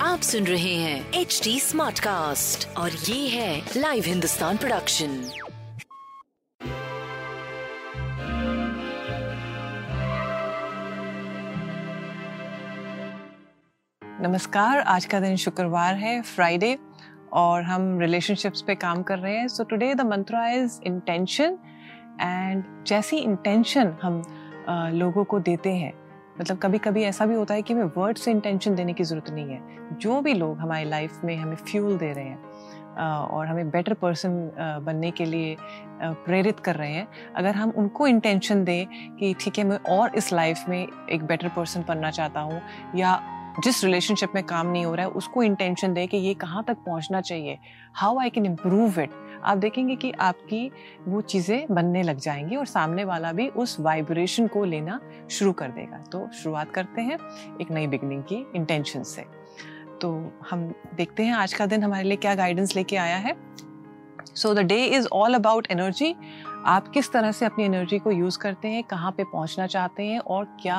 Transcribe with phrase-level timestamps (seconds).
[0.00, 5.30] आप सुन रहे हैं एच डी स्मार्ट कास्ट और ये है लाइव हिंदुस्तान प्रोडक्शन
[14.04, 16.78] नमस्कार आज का दिन शुक्रवार है फ्राइडे
[17.32, 21.58] और हम रिलेशनशिप्स पे काम कर रहे हैं। So today the mantra is intention
[22.20, 24.22] and जैसी इंटेंशन हम
[24.94, 26.07] लोगों को देते हैं
[26.40, 29.30] मतलब कभी कभी ऐसा भी होता है कि हमें वर्ड से इंटेंशन देने की ज़रूरत
[29.30, 33.70] नहीं है। जो भी लोग हमारी लाइफ में हमें फ्यूल दे रहे हैं और हमें
[33.70, 34.30] बेटर पर्सन
[34.84, 35.56] बनने के लिए
[36.02, 40.32] प्रेरित कर रहे हैं, अगर हम उनको इंटेंशन दें कि ठीक है, मैं और इस
[40.32, 42.60] लाइफ में एक बेटर पर्सन बनना चाहता हूँ,
[42.96, 43.20] या
[43.64, 46.76] जिस रिलेशनशिप में काम नहीं हो रहा है, उसको इंटेंशन दें कि ये कहाँ तक
[46.86, 47.58] पहुँचना चाहिए
[47.94, 49.10] how I can improve it
[49.44, 50.70] आप देखेंगे कि आपकी
[51.08, 55.00] वो चीज़ें बनने लग जाएँगी और सामने वाला भी उस वाइब्रेशन को लेना
[55.30, 57.18] शुरू कर देगा। तो शुरुआत करते हैं
[57.60, 59.24] एक नई बिगनिंग की इंटेंशन से।
[60.00, 60.10] तो
[60.50, 63.36] हम देखते हैं आज का दिन हमारे लिए क्या गाइडेंस लेके आया है।
[64.34, 66.14] So the day is all about energy
[66.66, 70.18] आप किस तरह से अपनी एनर्जी को यूज़ करते हैं, कहाँ पे पहुँचना चाहते हैं
[70.18, 70.76] और क्या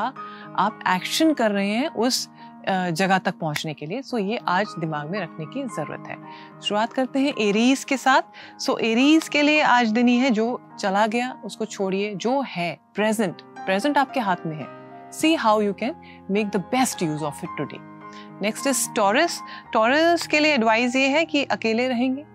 [0.58, 2.28] आप एक्शन कर रहे हैं उस
[2.68, 6.18] जगह तक पहुँचने के लिए। सो ये आज दिमाग में रखने की ज़रूरत है।
[6.62, 10.60] शुरुआत करते हैं एरीज के साथ। सो एरीज के लिए आज दिन ही है जो
[10.80, 14.68] चला गया, उसको छोड़िए, जो है प्रेजेंट प्रेजेंट आपके हाथ में है।
[15.12, 15.96] See how you can
[16.32, 17.78] make the best use of it today
[18.42, 19.42] next is Taurus
[19.74, 22.26] Taurus के लिए एडवाइस ये है कि अकेले रहेंगे।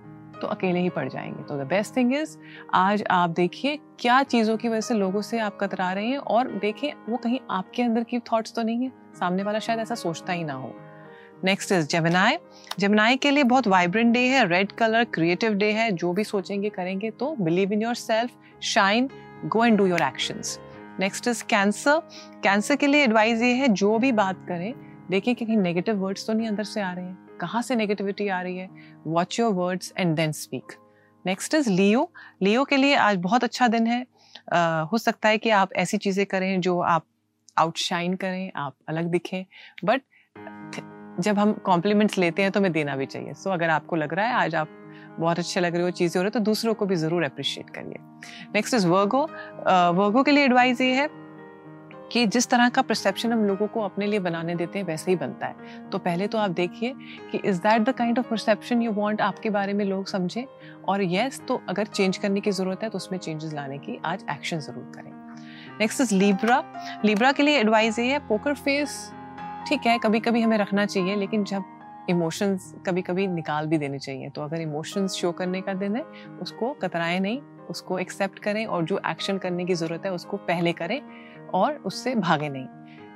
[0.44, 2.36] तो अकेले ही पड़ जाएँगे। तो द बेस्ट थिंग इज़
[2.74, 6.50] आज आप देखिए क्या चीज़ों की वजह से लोगों से आप कतरा रहे हैं और
[6.54, 10.32] देखें वो कहीं आपके अंदर की थॉट्स तो नहीं है। सामने वाला शायद ऐसा सोचता
[10.32, 10.72] ही ना हो।
[11.44, 12.36] नेक्स्ट इज़ जेमिनाई
[12.78, 16.68] जेमिनाई के लिए बहुत वाइब्रेंट डे है रेड कलर क्रिएटिव डे है। जो भी सोचेंगे,
[16.68, 19.10] करेंगे तो believe in yourself shine
[19.46, 20.58] go and do your actions
[21.00, 22.00] next is Cancer
[22.44, 24.72] Cancer के लिए एडवाइस ये है, जो भी बात करें
[25.10, 28.28] देखें कि कहीं नेगेटिव वर्ड्स तो नहीं अंदर से आ रहे हैं। कहाँ से नेगेटिविटी
[28.28, 28.68] आ रही है?
[29.06, 30.72] Watch your words and then speak
[31.24, 32.10] next is Leo
[32.42, 34.02] Leo के लिए आज बहुत अच्छा दिन है।
[34.52, 37.06] अ, हो सकता है कि आप ऐसी चीज़ें करें जो आप
[37.58, 39.44] आउटशाइन करें आप अलग दिखें।
[39.84, 40.02] बट
[41.20, 44.14] जब हम कॉम्प्लीमेंट्स लेते हैं तो हमें देना भी चाहिए। सो so, अगर आपको लग
[44.14, 44.68] रहा है आज आप
[45.18, 47.70] बहुत अच्छे लग रहे हो चीज़ें हो रही है तो दूसरों को भी ज़रूर अप्रिशिएट
[47.70, 47.98] करिए।
[48.54, 49.22] नेक्स्ट इज़ वर्गो
[49.98, 51.06] वर्गो के लिए एडवाइस ये है
[52.12, 55.16] कि जिस तरह का परसेप्शन हम लोगों को अपने लिए बनाने देते हैं, वैसे ही
[55.16, 56.94] बनता है। तो पहले तो आप देखिए
[57.32, 60.44] कि is that the kind of perception you want आपके बारे में लोग समझें
[60.84, 64.24] और यस तो अगर चेंज करने की ज़रूरत है तो उसमें चेंजेस लाने की आज
[64.30, 65.12] एक्शन ज़रूर करें।
[65.80, 66.62] नेक्स्ट इज़ लीब्रा
[67.04, 68.98] लीब्रा के लिए एडवाइज ये है पोकर फेस
[69.68, 71.64] ठीक है कभी कभी हमें रखना चाहिए, लेकिन जब
[72.10, 76.02] इमोशंस कभी कभी निकाल भी देने चाहिए। तो अगर इमोशंस शो करने का दिन है,
[76.42, 80.72] उसको कतराएँ नहीं, उसको एक्सेप्ट करें और जो एक्शन करने की ज़रूरत है, उसको पहले
[80.74, 81.00] करें
[81.54, 82.66] और उससे भागे नहीं।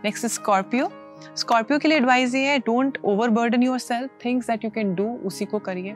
[0.05, 0.91] नेक्स्ट स्कॉर्पियो
[1.37, 2.99] स्कॉर्पियो के लिए एडवाइस ये है don't
[3.31, 5.95] overburden yourself things that you can do उसी को करिए।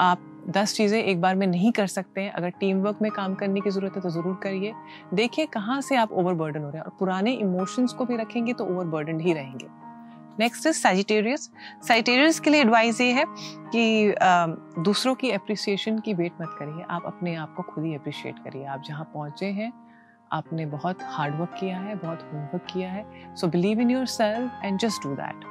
[0.00, 3.34] आप दस चीज़ें एक बार में नहीं कर सकते हैं। अगर टीम वर्क में काम
[3.34, 4.72] करने की ज़रूरत है तो ज़रूर करिए।
[5.14, 8.52] देखिए कहाँ से आप ओवर बर्डन हो रहे हैं। और पुराने इमोशंस को भी रखेंगे
[8.52, 9.66] तो ओवर बर्डन ही रहेंगे।
[10.40, 11.50] नेक्स्ट इज़ सजिटेरियस
[11.88, 14.46] सजिटेरियस के लिए एडवाइस ये है कि अ,
[14.78, 18.64] दूसरों की अप्रिसिएशन की वेट मत करिए। आप अपने आप को खुद ही अप्रिशिएट करिए।
[18.64, 19.72] आप जहाँ पहुँचे हैं
[20.32, 25.02] आपने बहुत हार्डवर्क किया है बहुत होमवर्क किया है। So believe in yourself and just
[25.02, 25.44] do that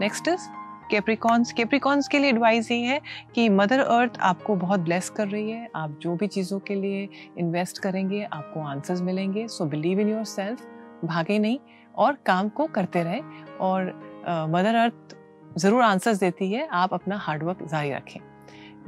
[0.00, 0.48] next is
[0.90, 3.00] Capricorns Capricorns के लिए एडवाइस ये है
[3.34, 7.08] कि मदर अर्थ आपको बहुत ब्लेस कर रही है। आप जो भी चीज़ों के लिए
[7.38, 10.66] इन्वेस्ट करेंगे आपको आंसर्स मिलेंगे। So believe in yourself
[11.04, 11.58] भागे नहीं
[11.96, 13.22] और काम को करते रहें।
[13.60, 15.16] और मदर अर्थ
[15.56, 18.20] ज़रूर आंसर्स देती है, आप अपना हार्डवर्क जारी रखें।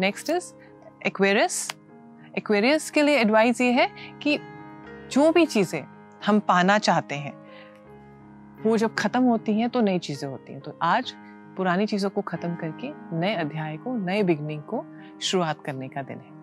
[0.00, 0.52] नेक्स्ट इज़
[1.06, 1.68] एक्वेरियस
[2.38, 3.88] एक्वेरियस के लिए एडवाइस ये है
[4.22, 4.38] कि
[5.12, 5.82] जो भी चीज़ें
[6.26, 7.32] हम पाना चाहते हैं,
[8.62, 11.12] वो जब ख़त्म होती हैं तो नई चीज़ें होती हैं। तो आज
[11.56, 14.84] पुरानी चीज़ों को ख़त्म करके नए अध्याय को, नए बिगनिंग को
[15.20, 16.38] शुरुआत करने का दिन है।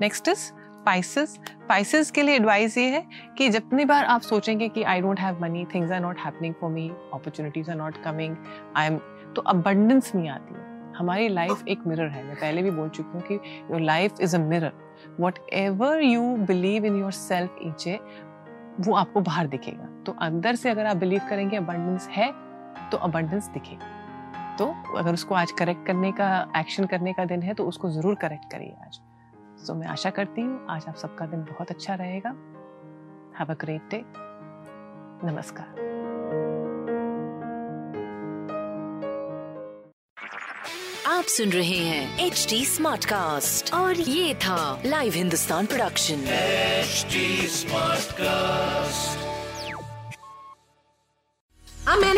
[0.00, 0.50] नेक्स्ट इज़
[0.86, 3.02] स्पाइसेस स्पाइसेस के लिए एडवाइस ये है
[3.38, 6.70] कि जितनी बार आप सोचेंगे कि I don't have money things are not happening for
[6.70, 8.36] me opportunities are not coming
[8.76, 8.96] I am
[9.36, 10.54] तो अबंडेंस नहीं आती
[10.98, 13.34] हमारी लाइफ एक मिरर है। मैं पहले भी बोल चुकी हूँ कि
[13.70, 14.72] your life is a mirror
[15.52, 17.98] whatever you believe in yourself ईचे
[18.80, 22.30] वो आपको बाहर दिखेगा। तो अंदर से अगर आप बिलीव करेंगे अबंडेंस है
[22.92, 27.54] तो अबंडेंस दिखेगा। तो अगर उसको आज करेक्ट करने का एक्शन करने का दिन है
[27.54, 29.00] तो उसको ज़रूर करेक्ट करिए आज।
[29.64, 32.30] सो मैं आशा करती हूँ आज आप सबका दिन बहुत अच्छा रहेगा।
[33.38, 34.02] हैव अ ग्रेट डे
[35.26, 35.84] नमस्कार।
[41.06, 47.06] आप सुन रहे हैं एच डी स्मार्ट कास्ट और ये था live Hindustan production H
[48.12, 48.35] smartcast